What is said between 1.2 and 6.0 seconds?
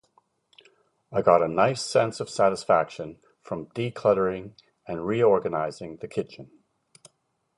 got a nice sense of satisfaction from de-cluttering and reorganizing